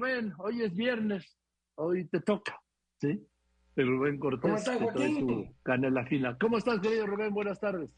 Rubén, 0.00 0.32
hoy 0.38 0.62
es 0.62 0.74
viernes, 0.74 1.36
hoy 1.74 2.06
te 2.06 2.20
toca, 2.20 2.58
¿sí? 3.02 3.22
El 3.76 3.86
Rubén 3.86 4.18
Cortés. 4.18 4.40
¿Cómo 4.40 4.56
estás, 4.56 4.78
Joaquín? 4.78 5.54
Canela 5.62 6.06
fina. 6.06 6.38
¿Cómo 6.40 6.56
estás, 6.56 6.80
querido 6.80 7.06
Rubén? 7.06 7.34
Buenas 7.34 7.60
tardes. 7.60 7.90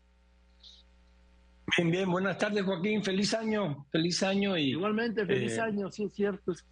Bien, 1.76 1.90
bien, 1.92 2.10
buenas 2.10 2.38
tardes, 2.38 2.64
Joaquín. 2.64 3.04
Feliz 3.04 3.32
año, 3.34 3.86
feliz 3.92 4.20
año. 4.24 4.56
y 4.58 4.70
Igualmente, 4.70 5.24
feliz 5.24 5.56
eh, 5.56 5.60
año, 5.60 5.92
sí, 5.92 6.04
es 6.04 6.12
cierto. 6.12 6.52
Se, 6.54 6.62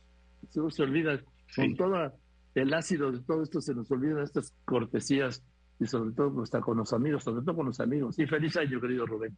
se 0.69 0.83
olvida, 0.83 1.21
con 1.55 1.77
todo 1.77 2.13
el 2.57 2.75
ácido 2.75 3.13
de 3.13 3.21
todo 3.21 3.45
esto 3.45 3.61
se 3.61 3.73
nos 3.73 3.89
olvidan 3.93 4.25
estas 4.25 4.53
cortesías 4.65 5.45
y 5.79 5.87
sobre 5.87 6.13
todo 6.13 6.35
pues, 6.35 6.49
está 6.49 6.61
con 6.61 6.77
los 6.79 6.93
amigos, 6.93 7.23
sobre 7.23 7.45
todo 7.45 7.55
con 7.55 7.67
los 7.67 7.79
amigos. 7.79 8.17
Sí, 8.17 8.27
feliz 8.27 8.57
año, 8.57 8.81
querido 8.81 9.07
Rubén. 9.07 9.37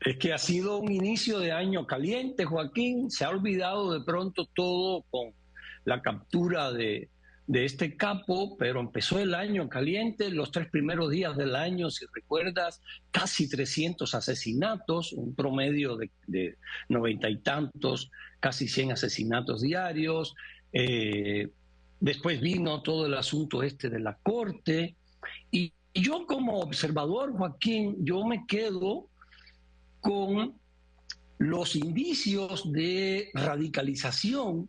Es 0.00 0.16
que 0.18 0.32
ha 0.32 0.38
sido 0.38 0.78
un 0.78 0.92
inicio 0.92 1.38
de 1.38 1.52
año 1.52 1.86
caliente, 1.86 2.44
Joaquín. 2.44 3.10
Se 3.10 3.24
ha 3.24 3.30
olvidado 3.30 3.92
de 3.92 4.04
pronto 4.04 4.46
todo 4.54 5.04
con 5.10 5.32
la 5.84 6.02
captura 6.02 6.72
de, 6.72 7.08
de 7.46 7.64
este 7.64 7.96
capo, 7.96 8.56
pero 8.58 8.80
empezó 8.80 9.18
el 9.18 9.34
año 9.34 9.68
caliente, 9.68 10.30
los 10.30 10.50
tres 10.50 10.68
primeros 10.68 11.10
días 11.10 11.36
del 11.36 11.54
año, 11.54 11.90
si 11.90 12.04
recuerdas, 12.12 12.82
casi 13.10 13.48
300 13.48 14.14
asesinatos, 14.14 15.12
un 15.12 15.34
promedio 15.34 15.96
de 15.96 16.56
noventa 16.88 17.30
y 17.30 17.38
tantos, 17.38 18.10
casi 18.40 18.68
100 18.68 18.92
asesinatos 18.92 19.62
diarios. 19.62 20.34
Eh, 20.72 21.50
después 22.00 22.40
vino 22.40 22.82
todo 22.82 23.06
el 23.06 23.14
asunto 23.14 23.62
este 23.62 23.88
de 23.90 24.00
la 24.00 24.18
corte. 24.22 24.96
Y, 25.50 25.72
y 25.92 26.02
yo 26.02 26.26
como 26.26 26.58
observador, 26.60 27.32
Joaquín, 27.32 27.96
yo 28.04 28.26
me 28.26 28.44
quedo 28.46 29.08
con 30.06 30.54
los 31.38 31.76
indicios 31.76 32.72
de 32.72 33.30
radicalización 33.34 34.68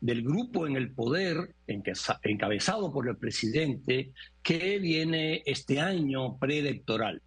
del 0.00 0.22
grupo 0.22 0.66
en 0.66 0.76
el 0.76 0.92
poder, 0.92 1.54
encabezado 1.66 2.92
por 2.92 3.08
el 3.08 3.16
presidente, 3.16 4.12
que 4.42 4.78
viene 4.78 5.42
este 5.44 5.78
año 5.78 6.38
preelectoral. 6.38 7.20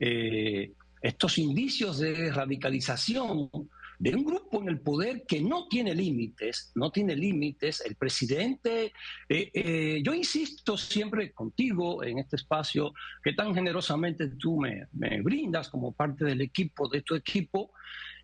Eh, 0.00 0.72
estos 1.00 1.38
indicios 1.38 1.98
de 1.98 2.32
radicalización 2.32 3.48
de 4.10 4.16
un 4.16 4.24
grupo 4.24 4.62
en 4.62 4.68
el 4.68 4.80
poder 4.80 5.24
que 5.26 5.40
no 5.40 5.66
tiene 5.66 5.94
límites, 5.94 6.70
no 6.76 6.90
tiene 6.92 7.16
límites, 7.16 7.82
el 7.84 7.96
presidente, 7.96 8.92
eh, 9.28 9.50
eh, 9.52 10.00
yo 10.04 10.14
insisto 10.14 10.76
siempre 10.76 11.32
contigo 11.32 12.04
en 12.04 12.18
este 12.18 12.36
espacio 12.36 12.92
que 13.22 13.32
tan 13.32 13.52
generosamente 13.52 14.28
tú 14.38 14.60
me, 14.60 14.86
brindas 15.22 15.68
como 15.68 15.92
parte 15.92 16.24
del 16.24 16.40
equipo, 16.40 16.88
de 16.88 17.02
tu 17.02 17.16
equipo, 17.16 17.72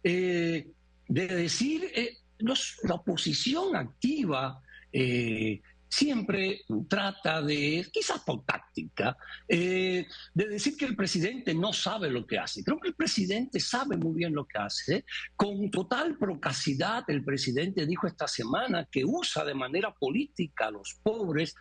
de 0.04 0.72
decir 1.08 1.90
la 2.38 2.94
oposición 2.94 3.74
activa 3.76 4.62
eh, 4.92 5.62
siempre 5.92 6.62
trata 6.88 7.42
de, 7.42 7.86
quizás 7.92 8.20
por 8.20 8.46
táctica, 8.46 9.14
eh, 9.46 10.06
de 10.32 10.48
decir 10.48 10.74
que 10.74 10.86
el 10.86 10.96
presidente 10.96 11.54
no 11.54 11.74
sabe 11.74 12.08
lo 12.08 12.26
que 12.26 12.38
hace. 12.38 12.64
Creo 12.64 12.80
que 12.80 12.88
el 12.88 12.94
presidente 12.94 13.60
sabe 13.60 13.98
muy 13.98 14.14
bien 14.14 14.32
lo 14.32 14.46
que 14.46 14.58
hace. 14.58 15.04
Con 15.36 15.70
total 15.70 16.16
procacidad, 16.16 17.04
el 17.08 17.22
presidente 17.22 17.84
dijo 17.84 18.06
esta 18.06 18.26
semana 18.26 18.88
que 18.90 19.04
usa 19.04 19.44
de 19.44 19.52
manera 19.52 19.92
política 19.92 20.68
a 20.68 20.70
los 20.70 20.98
pobres 21.02 21.54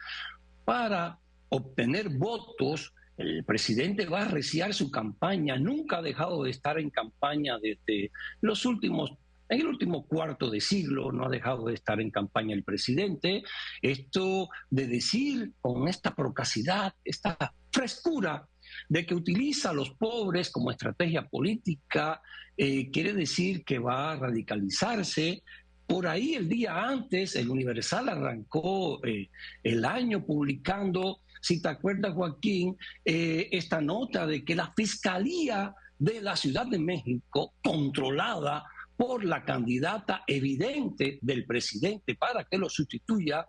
para 0.64 1.20
obtener 1.50 2.08
votos. 2.08 2.94
El 3.18 3.44
presidente 3.44 4.06
va 4.06 4.22
a 4.22 4.26
arreciar 4.28 4.74
su 4.74 4.90
campaña, 4.90 5.58
nunca 5.58 5.98
ha 5.98 6.02
dejado 6.02 6.44
de 6.44 6.52
estar 6.52 6.80
en 6.80 6.90
campaña 6.90 7.60
desde 7.60 8.12
los 8.40 8.66
últimos 8.66 9.12
en 9.52 9.60
el 9.60 9.68
último 9.68 10.08
cuarto 10.08 10.50
de 10.50 10.62
siglo 10.62 11.12
no 11.12 11.26
ha 11.26 11.30
dejado 11.30 11.66
de 11.66 11.74
estar 11.74 12.00
en 12.00 12.10
campaña 12.10 12.56
el 12.56 12.64
presidente. 12.64 13.44
Esto 13.82 14.48
de 14.70 14.88
decir 14.88 15.52
con 15.60 15.90
esta 15.90 16.16
procacidad, 16.16 16.94
esta 17.04 17.54
frescura 17.70 18.48
de 18.88 19.06
que 19.06 19.14
utiliza 19.14 19.72
a 19.72 19.74
los 19.74 19.90
pobres 19.92 20.50
como 20.50 20.72
estrategia 20.72 21.28
política, 21.28 22.22
eh, 22.56 22.90
quiere 22.92 23.12
decir 23.12 23.66
que 23.66 23.78
va 23.78 24.14
a 24.14 24.16
radicalizarse. 24.16 25.44
Por 25.86 26.08
ahí 26.08 26.36
el 26.36 26.48
día 26.48 26.88
antes, 26.88 27.36
el 27.36 27.50
Universal 27.50 28.08
arrancó 28.08 29.06
eh, 29.06 29.30
el 29.64 29.84
año 29.84 30.26
publicando, 30.26 31.20
si 31.42 31.62
te 31.62 31.68
acuerdas 31.68 32.14
Joaquín, 32.14 32.78
eh, 33.04 33.50
esta 33.52 33.82
nota 33.82 34.26
de 34.26 34.46
que 34.46 34.56
la 34.56 34.72
Fiscalía 34.78 35.76
de 36.00 36.22
la 36.22 36.38
Ciudad 36.38 36.68
de 36.68 36.80
México, 36.80 37.54
controlada 37.62 38.64
por 39.02 39.26
la 39.26 39.44
candidata 39.44 40.24
evidente 40.28 41.18
del 41.24 41.48
presidente 41.48 42.14
para 42.14 42.44
que 42.44 42.60
lo 42.60 42.70
sustituya, 42.70 43.48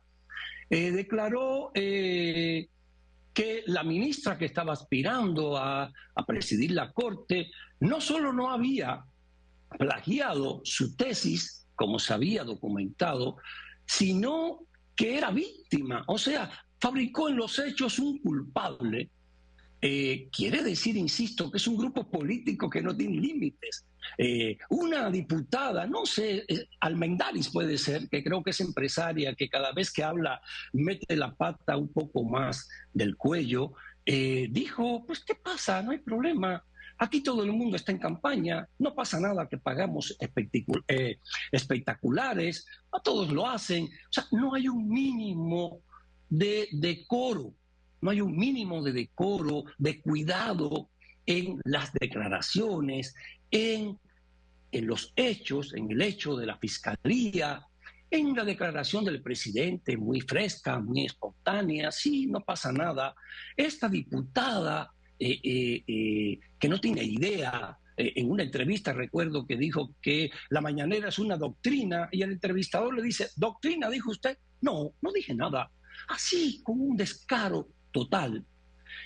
eh, 0.71 0.91
declaró 0.91 1.73
eh, 1.75 2.69
que 3.35 3.63
la 3.67 3.83
ministra 3.83 4.39
que 4.39 4.47
estaba 4.47 4.73
aspirando 4.73 5.59
a, 5.59 5.93
a 6.15 6.27
presidir 6.27 6.71
la 6.71 6.91
Corte 6.91 7.51
no 7.81 8.01
solo 8.01 8.33
no 8.33 8.51
había 8.51 9.05
plagiado 9.79 10.63
su 10.65 10.97
tesis, 10.97 11.69
como 11.75 11.99
se 11.99 12.15
había 12.15 12.45
documentado, 12.45 13.37
sino 13.85 14.61
que 14.97 15.19
era 15.19 15.31
víctima, 15.33 16.03
o 16.07 16.17
sea, 16.17 16.51
fabricó 16.81 17.29
en 17.29 17.37
los 17.37 17.59
hechos 17.59 17.99
un 17.99 18.17
culpable 18.23 19.11
eh, 19.85 20.29
quiere 20.31 20.63
decir, 20.63 20.97
insisto, 20.97 21.51
que 21.51 21.57
es 21.57 21.67
un 21.67 21.77
grupo 21.77 22.09
político 22.09 22.71
que 22.71 22.81
no 22.81 22.97
tiene 22.97 23.21
límites. 23.21 23.85
Eh, 24.17 24.57
una 24.71 25.11
diputada, 25.11 25.89
no 25.89 26.07
sé, 26.07 26.45
eh, 26.47 26.69
Almendaris 26.79 27.49
puede 27.49 27.77
ser, 27.77 28.09
que 28.09 28.23
creo 28.23 28.45
que 28.45 28.51
es 28.51 28.61
empresaria, 28.61 29.35
que 29.35 29.49
cada 29.49 29.73
vez 29.73 29.93
que 29.93 30.05
habla 30.05 30.41
mete 30.73 31.17
la 31.17 31.35
pata 31.35 31.77
un 31.77 31.93
poco 31.93 32.23
más 32.23 32.69
del 32.93 33.17
cuello, 33.17 33.73
dijo, 34.05 35.05
pues 35.05 35.25
¿qué 35.25 35.35
pasa? 35.35 35.83
No 35.83 35.91
hay 35.91 35.99
problema. 35.99 36.65
Aquí 36.99 37.21
todo 37.21 37.43
el 37.43 37.53
mundo 37.53 37.77
está 37.77 37.91
en 37.91 37.99
campaña, 37.99 38.69
no 38.79 38.95
pasa 38.95 39.19
nada 39.19 39.49
que 39.49 39.59
pagamos 39.59 40.17
espectaculares, 41.51 42.67
a 42.93 43.01
todos 43.01 43.33
lo 43.33 43.49
hacen, 43.49 43.87
o 43.87 44.13
sea, 44.13 44.27
no 44.31 44.55
hay 44.55 44.69
un 44.69 44.89
mínimo 44.89 45.81
de 46.29 46.69
decoro 46.71 47.55
no 48.03 48.11
hay 48.11 48.21
un 48.21 48.37
mínimo 48.37 48.83
de 48.83 48.93
decoro, 48.93 49.65
de 49.79 50.01
cuidado 50.03 50.91
en 51.25 51.61
las 51.65 51.93
declaraciones, 51.93 53.15
en, 53.51 53.99
en 54.73 54.87
los 54.87 55.13
hechos, 55.17 55.73
en 55.75 55.91
el 55.91 56.03
hecho 56.03 56.37
de 56.37 56.47
la 56.47 56.59
fiscalía, 56.59 57.65
en 58.11 58.35
la 58.35 58.45
declaración 58.45 59.05
del 59.05 59.23
presidente, 59.23 59.97
muy 59.97 60.21
fresca, 60.21 60.81
muy 60.81 61.07
espontánea, 61.07 61.93
sí, 61.93 62.27
no 62.27 62.41
pasa 62.41 62.73
nada. 62.73 63.15
Esta 63.57 63.89
diputada 63.89 64.93
eh, 65.19 65.41
eh, 65.43 65.85
eh, 65.87 66.41
que 66.59 66.69
no 66.69 66.81
tiene 66.81 67.05
idea, 67.05 67.79
en 67.97 68.31
una 68.31 68.43
entrevista 68.43 68.93
recuerdo 68.93 69.47
que 69.47 69.57
dijo 69.57 69.95
que 70.01 70.31
la 70.49 70.61
mañanera 70.61 71.11
es 71.11 71.19
una 71.19 71.37
doctrina 71.37 72.09
y 72.11 72.23
el 72.23 72.33
entrevistador 72.33 72.95
le 72.95 73.03
dice, 73.03 73.29
doctrina, 73.37 73.89
dijo 73.89 74.11
usted. 74.11 74.37
No, 74.63 74.93
no 75.01 75.13
dije 75.13 75.35
nada. 75.35 75.71
Así, 76.09 76.63
con 76.65 76.81
un 76.81 76.97
descaro 76.97 77.69
total. 77.93 78.45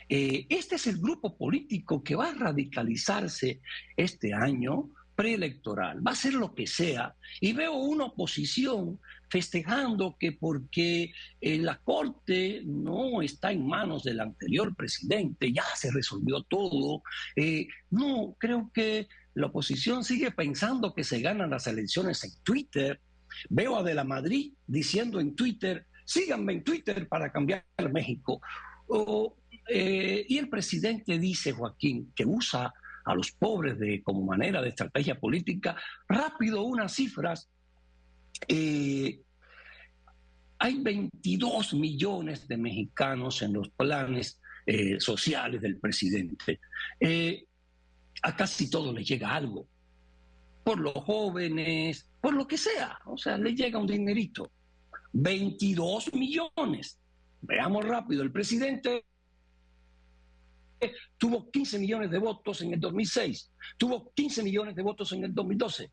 Eh, 0.08 0.46
este 0.48 0.76
es 0.76 0.86
el 0.86 0.98
grupo 0.98 1.36
político 1.36 2.02
que 2.02 2.14
va 2.14 2.30
a 2.30 2.34
radicalizarse 2.34 3.60
este 3.96 4.32
año 4.32 4.90
preelectoral, 5.16 6.06
va 6.06 6.12
a 6.12 6.16
ser 6.16 6.34
lo 6.34 6.54
que 6.54 6.66
sea. 6.66 7.14
Y 7.40 7.52
veo 7.54 7.74
una 7.74 8.04
oposición 8.04 9.00
festejando 9.28 10.16
que 10.20 10.32
porque 10.32 11.12
eh, 11.40 11.58
la 11.58 11.78
Corte 11.78 12.62
no 12.64 13.22
está 13.22 13.50
en 13.50 13.66
manos 13.66 14.04
del 14.04 14.20
anterior 14.20 14.76
presidente, 14.76 15.52
ya 15.52 15.64
se 15.74 15.90
resolvió 15.90 16.42
todo. 16.42 17.02
Eh, 17.34 17.66
no, 17.90 18.36
creo 18.38 18.70
que 18.72 19.08
la 19.34 19.46
oposición 19.46 20.04
sigue 20.04 20.30
pensando 20.30 20.94
que 20.94 21.02
se 21.02 21.20
ganan 21.20 21.50
las 21.50 21.66
elecciones 21.66 22.22
en 22.22 22.30
Twitter. 22.44 23.00
Veo 23.48 23.76
a 23.76 23.82
De 23.82 23.94
la 23.94 24.04
Madrid 24.04 24.52
diciendo 24.66 25.18
en 25.18 25.34
Twitter, 25.34 25.86
síganme 26.04 26.52
en 26.52 26.62
Twitter 26.62 27.08
para 27.08 27.32
cambiar 27.32 27.64
México. 27.90 28.40
Eh, 29.68 30.24
y 30.28 30.38
el 30.38 30.48
presidente 30.48 31.18
dice, 31.18 31.52
Joaquín, 31.52 32.12
que 32.14 32.24
usa 32.24 32.72
a 33.04 33.14
los 33.14 33.32
pobres 33.32 33.78
de, 33.78 34.02
como 34.02 34.22
manera 34.24 34.62
de 34.62 34.70
estrategia 34.70 35.18
política. 35.18 35.76
Rápido, 36.08 36.62
unas 36.62 36.92
cifras. 36.92 37.48
Eh, 38.48 39.20
hay 40.58 40.82
22 40.82 41.74
millones 41.74 42.48
de 42.48 42.56
mexicanos 42.56 43.42
en 43.42 43.52
los 43.52 43.68
planes 43.70 44.40
eh, 44.66 44.98
sociales 45.00 45.60
del 45.60 45.78
presidente. 45.78 46.60
a 48.22 48.36
casi 48.36 48.70
todos 48.70 48.94
les 48.94 49.06
llega 49.06 49.34
algo. 49.34 49.66
Por 50.64 50.80
los 50.80 50.94
jóvenes, 50.94 52.08
por 52.20 52.34
lo 52.34 52.46
que 52.46 52.58
sea. 52.58 52.98
O 53.04 53.16
sea, 53.16 53.38
le 53.38 53.54
llega 53.54 53.78
un 53.78 53.86
dinerito. 53.86 54.50
22 55.12 56.12
millones. 56.12 56.98
Veamos 57.46 57.84
rápido, 57.84 58.22
el 58.22 58.32
presidente 58.32 59.04
tuvo 61.16 61.50
15 61.50 61.78
millones 61.78 62.10
de 62.10 62.18
votos 62.18 62.60
en 62.60 62.74
el 62.74 62.80
2006, 62.80 63.50
tuvo 63.78 64.12
15 64.14 64.42
millones 64.42 64.74
de 64.74 64.82
votos 64.82 65.12
en 65.12 65.24
el 65.24 65.34
2012, 65.34 65.90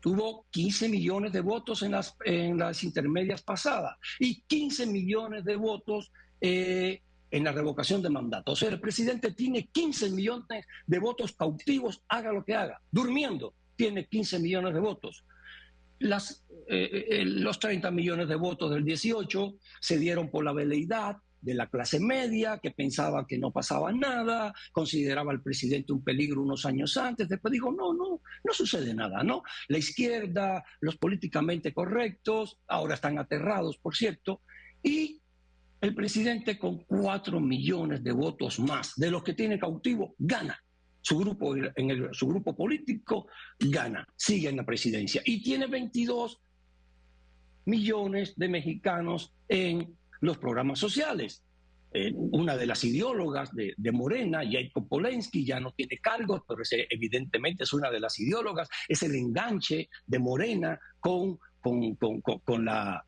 tuvo 0.00 0.46
15 0.50 0.88
millones 0.88 1.32
de 1.32 1.40
votos 1.40 1.82
en 1.82 1.92
las, 1.92 2.84
intermedias 2.84 3.42
pasadas 3.42 3.96
y 4.18 4.42
15 4.42 4.86
millones 4.86 5.44
de 5.44 5.56
votos 5.56 6.12
eh, 6.40 7.02
en 7.30 7.44
la 7.44 7.52
revocación 7.52 8.00
de 8.00 8.10
mandato. 8.10 8.52
O 8.52 8.56
sea, 8.56 8.68
el 8.68 8.80
presidente 8.80 9.32
tiene 9.32 9.66
15 9.66 10.10
millones 10.10 10.64
de 10.86 10.98
votos 10.98 11.32
cautivos, 11.32 12.02
haga 12.08 12.32
lo 12.32 12.44
que 12.44 12.54
haga, 12.54 12.80
durmiendo, 12.90 13.54
tiene 13.74 14.06
15 14.06 14.38
millones 14.38 14.74
de 14.74 14.80
votos. 14.80 15.24
Las, 16.04 16.44
eh, 16.68 17.06
eh, 17.08 17.24
los 17.24 17.58
30 17.58 17.90
millones 17.90 18.28
de 18.28 18.36
votos 18.36 18.70
del 18.70 18.84
18 18.84 19.54
se 19.80 19.98
dieron 19.98 20.30
por 20.30 20.44
la 20.44 20.52
veleidad, 20.52 21.16
de 21.44 21.54
la 21.54 21.68
clase 21.68 22.00
media 22.00 22.58
que 22.58 22.70
pensaba 22.70 23.26
que 23.26 23.38
no 23.38 23.52
pasaba 23.52 23.92
nada, 23.92 24.54
consideraba 24.72 25.30
al 25.30 25.42
presidente 25.42 25.92
un 25.92 26.02
peligro 26.02 26.40
unos 26.40 26.64
años 26.64 26.96
antes, 26.96 27.28
después 27.28 27.52
dijo, 27.52 27.70
no, 27.70 27.92
no, 27.92 28.22
no 28.42 28.52
sucede 28.54 28.94
nada, 28.94 29.22
¿no? 29.22 29.42
La 29.68 29.76
izquierda, 29.76 30.64
los 30.80 30.96
políticamente 30.96 31.74
correctos, 31.74 32.56
ahora 32.66 32.94
están 32.94 33.18
aterrados, 33.18 33.76
por 33.76 33.94
cierto, 33.94 34.40
y 34.82 35.20
el 35.82 35.94
presidente 35.94 36.58
con 36.58 36.78
cuatro 36.84 37.40
millones 37.40 38.02
de 38.02 38.12
votos 38.12 38.58
más 38.58 38.94
de 38.96 39.10
los 39.10 39.22
que 39.22 39.34
tiene 39.34 39.58
cautivo 39.58 40.14
gana. 40.18 40.58
Su 41.04 41.18
grupo, 41.18 41.54
en 41.54 42.14
su 42.14 42.26
grupo 42.26 42.56
político 42.56 43.26
gana, 43.58 44.08
sigue 44.16 44.48
en 44.48 44.56
la 44.56 44.64
presidencia 44.64 45.20
y 45.22 45.42
tiene 45.42 45.66
22 45.66 46.40
millones 47.66 48.32
de 48.36 48.48
mexicanos 48.48 49.34
en 49.46 49.98
los 50.22 50.38
programas 50.38 50.78
sociales. 50.78 51.42
Eh, 51.92 52.10
una 52.14 52.56
de 52.56 52.66
las 52.66 52.82
ideólogas 52.84 53.50
de, 53.52 53.92
Morena, 53.92 54.40
Jacob 54.50 54.88
Polensky, 54.88 55.44
ya 55.44 55.60
no 55.60 55.72
tiene 55.72 55.98
cargos, 55.98 56.40
pero 56.48 56.62
evidentemente 56.88 57.64
es 57.64 57.74
una 57.74 57.90
de 57.90 58.00
las 58.00 58.18
ideólogas, 58.18 58.70
es 58.88 59.02
el 59.02 59.14
enganche 59.14 59.90
de 60.06 60.18
Morena 60.18 60.80
con, 61.00 61.38
con, 61.60 61.96
con, 61.96 62.64
la, 62.64 63.04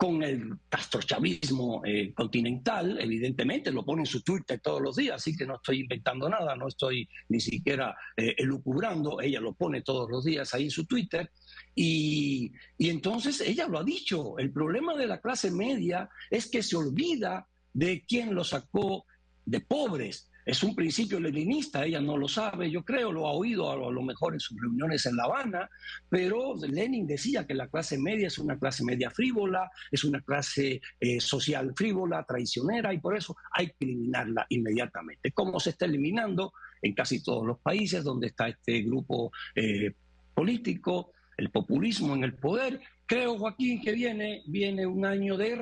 con 0.00 0.22
el 0.22 0.56
castrochavismo 0.70 1.82
eh, 1.84 2.14
continental, 2.14 2.98
evidentemente, 3.02 3.70
lo 3.70 3.84
pone 3.84 4.00
en 4.00 4.06
su 4.06 4.22
Twitter 4.22 4.58
todos 4.58 4.80
los 4.80 4.96
días, 4.96 5.16
así 5.16 5.36
que 5.36 5.44
no 5.44 5.56
estoy 5.56 5.80
inventando 5.80 6.26
nada, 6.26 6.56
no 6.56 6.68
estoy 6.68 7.06
ni 7.28 7.38
siquiera 7.38 7.94
eh, 8.16 8.34
elucubrando, 8.38 9.20
ella 9.20 9.42
lo 9.42 9.52
pone 9.52 9.82
todos 9.82 10.08
los 10.08 10.24
días 10.24 10.54
ahí 10.54 10.64
en 10.64 10.70
su 10.70 10.86
Twitter. 10.86 11.30
Y, 11.74 12.50
entonces 12.78 13.42
ella 13.42 13.68
lo 13.68 13.78
ha 13.78 13.84
dicho, 13.84 14.38
el 14.38 14.50
problema 14.50 14.96
de 14.96 15.06
la 15.06 15.20
clase 15.20 15.50
media 15.50 16.08
es 16.30 16.50
que 16.50 16.62
se 16.62 16.76
olvida 16.76 17.46
de 17.74 18.02
quién 18.08 18.34
lo 18.34 18.42
sacó 18.42 19.04
de 19.44 19.60
pobres. 19.60 20.29
Es 20.44 20.62
un 20.62 20.74
principio 20.74 21.20
leninista, 21.20 21.84
ella 21.84 22.00
no 22.00 22.16
lo 22.16 22.28
sabe, 22.28 22.70
yo 22.70 22.84
creo, 22.84 23.12
lo 23.12 23.26
ha 23.26 23.32
oído 23.32 23.70
a 23.70 23.76
lo, 23.76 24.02
mejor 24.02 24.34
en 24.34 24.40
sus 24.40 24.60
reuniones 24.60 25.04
en 25.06 25.16
La 25.16 25.24
Habana, 25.24 25.68
pero 26.08 26.56
Lenin 26.56 27.06
decía 27.06 27.46
que 27.46 27.54
la 27.54 27.68
clase 27.68 27.98
media 27.98 28.26
es 28.26 28.38
una 28.38 28.58
clase 28.58 28.84
media 28.84 29.10
frívola, 29.10 29.70
es 29.90 30.04
una 30.04 30.20
clase 30.20 30.80
eh, 30.98 31.20
social 31.20 31.72
frívola, 31.76 32.24
traicionera, 32.24 32.92
y 32.94 32.98
por 32.98 33.16
eso 33.16 33.36
hay 33.52 33.68
que 33.68 33.84
eliminarla 33.84 34.46
inmediatamente. 34.48 35.32
¿Cómo 35.32 35.60
se 35.60 35.70
está 35.70 35.84
eliminando? 35.84 36.52
En 36.82 36.94
casi 36.94 37.22
todos 37.22 37.46
los 37.46 37.58
países 37.58 38.02
donde 38.02 38.28
está 38.28 38.48
este 38.48 38.82
grupo 38.82 39.30
eh, 39.54 39.92
político, 40.34 41.12
el 41.40 41.50
populismo 41.50 42.14
en 42.14 42.22
el 42.22 42.34
poder. 42.34 42.80
Creo, 43.06 43.38
Joaquín, 43.38 43.80
que 43.80 43.92
viene, 43.92 44.42
viene 44.46 44.86
un 44.86 45.06
año 45.06 45.38
de, 45.38 45.56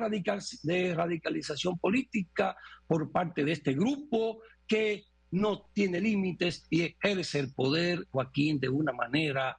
de 0.63 0.93
radicalización 0.93 1.79
política 1.79 2.55
por 2.85 3.09
parte 3.11 3.45
de 3.45 3.53
este 3.53 3.73
grupo 3.73 4.41
que 4.67 5.05
no 5.31 5.69
tiene 5.73 6.01
límites 6.01 6.65
y 6.69 6.81
ejerce 6.81 7.39
el 7.39 7.53
poder, 7.53 8.05
Joaquín, 8.11 8.59
de 8.59 8.67
una 8.67 8.91
manera 8.91 9.57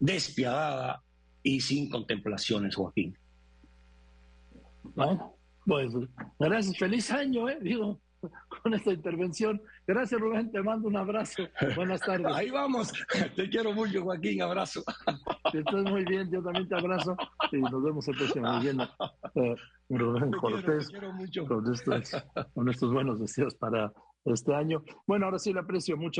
despiadada 0.00 1.02
y 1.42 1.60
sin 1.60 1.88
contemplaciones, 1.88 2.74
Joaquín. 2.74 3.16
Bueno, 4.82 5.36
pues 5.64 5.92
gracias, 6.38 6.76
feliz 6.76 7.10
año, 7.12 7.48
¿eh? 7.48 7.58
Digo, 7.62 8.00
con 8.62 8.74
esta 8.74 8.92
intervención. 8.92 9.62
Gracias, 9.86 10.20
Rubén, 10.20 10.50
te 10.50 10.62
mando 10.62 10.88
un 10.88 10.96
abrazo. 10.96 11.48
Buenas 11.76 12.00
tardes. 12.00 12.26
Ahí 12.34 12.50
vamos. 12.50 12.92
Te 13.36 13.48
quiero 13.48 13.72
mucho, 13.72 14.02
Joaquín. 14.02 14.42
Abrazo. 14.42 14.82
estás 15.52 15.84
muy 15.84 16.04
bien, 16.04 16.30
yo 16.30 16.42
también 16.42 16.68
te 16.68 16.74
abrazo. 16.74 17.16
Y 17.52 17.58
nos 17.58 17.82
vemos 17.82 18.08
el 18.08 18.16
próximo 18.16 18.60
día. 18.60 18.72
Eh, 19.34 19.54
Rubén 19.88 20.32
Cortés. 20.32 20.90
Con, 21.46 21.72
estos, 21.72 22.24
con 22.54 22.68
estos 22.68 22.92
buenos 22.92 23.20
deseos 23.20 23.54
para 23.54 23.92
este 24.24 24.54
año. 24.54 24.82
Bueno, 25.06 25.26
ahora 25.26 25.38
sí 25.38 25.52
le 25.52 25.60
aprecio 25.60 25.96
mucho. 25.96 26.18